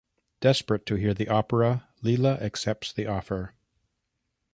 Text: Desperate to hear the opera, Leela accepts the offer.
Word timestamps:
Desperate 0.39 0.87
to 0.87 0.95
hear 0.95 1.13
the 1.13 1.27
opera, 1.29 1.87
Leela 2.03 2.41
accepts 2.41 2.91
the 2.91 3.05
offer. 3.05 3.53